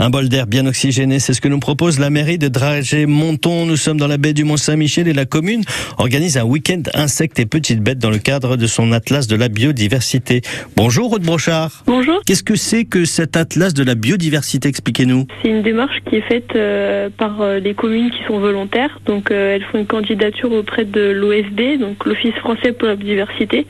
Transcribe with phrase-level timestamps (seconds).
[0.00, 3.66] Un bol d'air bien oxygéné, c'est ce que nous propose la mairie de Dragé-Monton.
[3.66, 5.64] Nous sommes dans la baie du Mont-Saint-Michel et la commune
[5.98, 9.48] organise un week-end insectes et petites bêtes dans le cadre de son atlas de la
[9.48, 10.42] biodiversité.
[10.76, 11.82] Bonjour Aude Brochard.
[11.86, 12.20] Bonjour.
[12.24, 14.68] Qu'est-ce que c'est que cet atlas de la biodiversité?
[14.68, 15.26] Expliquez-nous.
[15.42, 19.00] C'est une démarche qui est faite euh, par euh, les communes qui sont volontaires.
[19.04, 23.66] Donc euh, elles font une candidature auprès de l'OFB, donc l'Office français pour la biodiversité.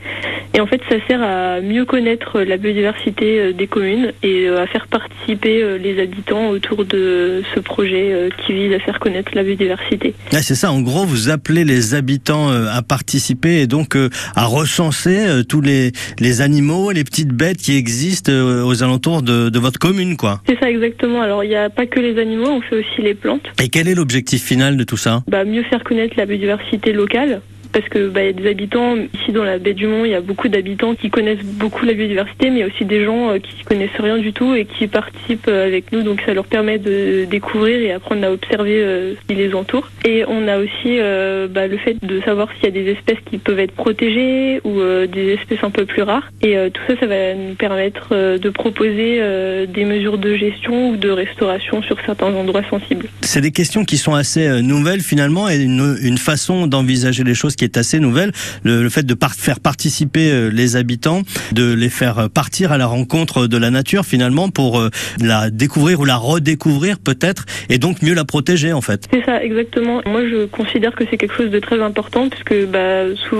[0.53, 4.63] Et en fait, ça sert à mieux connaître la biodiversité euh, des communes et euh,
[4.63, 6.18] à faire participer euh, les habitants
[6.49, 10.13] autour de ce projet euh, qui vise à faire connaître la biodiversité.
[10.31, 14.09] Ah, c'est ça, en gros, vous appelez les habitants euh, à participer et donc euh,
[14.35, 19.59] à recenser tous les, les animaux, les petites bêtes qui existent aux alentours de, de
[19.59, 20.41] votre commune, quoi.
[20.47, 21.21] C'est ça exactement.
[21.21, 23.45] Alors il n'y a pas que les animaux, on fait aussi les plantes.
[23.61, 25.23] Et quel est l'objectif final de tout ça?
[25.27, 27.41] Bah, mieux faire connaître la biodiversité locale.
[27.71, 30.15] Parce que bah, y a des habitants ici dans la baie du Mont, il y
[30.15, 33.29] a beaucoup d'habitants qui connaissent beaucoup la biodiversité, mais il y a aussi des gens
[33.29, 36.01] euh, qui connaissent rien du tout et qui participent euh, avec nous.
[36.01, 39.89] Donc ça leur permet de découvrir et apprendre à observer euh, ce qui les entoure.
[40.05, 43.19] Et on a aussi euh, bah, le fait de savoir s'il y a des espèces
[43.29, 46.31] qui peuvent être protégées ou des espèces un peu plus rares.
[46.41, 49.21] Et tout ça, ça va nous permettre de proposer
[49.67, 53.07] des mesures de gestion ou de restauration sur certains endroits sensibles.
[53.21, 57.65] C'est des questions qui sont assez nouvelles finalement et une façon d'envisager les choses qui
[57.65, 58.31] est assez nouvelle.
[58.63, 61.21] Le, fait de faire participer euh, les habitants,
[61.51, 64.89] de les faire euh, partir à la rencontre de la nature finalement pour euh,
[65.21, 69.07] la découvrir ou la redécouvrir peut-être et donc mieux la protéger en fait.
[69.11, 70.01] C'est ça, exactement.
[70.05, 73.37] Moi, je considère que c'est quelque chose de très important puisque bah, souvent,